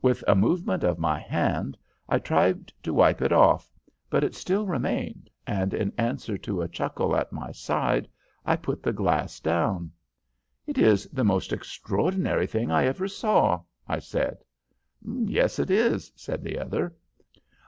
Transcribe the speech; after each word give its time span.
With 0.00 0.24
a 0.26 0.34
movement 0.34 0.82
of 0.82 0.98
my 0.98 1.18
hand, 1.18 1.76
I 2.08 2.20
tried 2.20 2.68
to 2.82 2.94
wipe 2.94 3.20
it 3.20 3.32
off, 3.34 3.70
but 4.08 4.24
it 4.24 4.34
still 4.34 4.66
remained, 4.66 5.28
and, 5.46 5.74
in 5.74 5.92
answer 5.98 6.38
to 6.38 6.62
a 6.62 6.68
chuckle 6.68 7.14
at 7.14 7.34
my 7.34 7.52
side, 7.52 8.08
I 8.46 8.56
put 8.56 8.82
the 8.82 8.94
glass 8.94 9.40
down. 9.40 9.92
"'It 10.66 10.78
is 10.78 11.04
the 11.12 11.22
most 11.22 11.52
extraordinary 11.52 12.46
thing 12.46 12.70
I 12.70 12.86
ever 12.86 13.08
saw,' 13.08 13.60
I 13.86 13.98
said. 13.98 14.38
"'Yes, 15.02 15.58
it 15.58 15.70
is,' 15.70 16.12
said 16.16 16.42
the 16.44 16.58
other. 16.58 16.96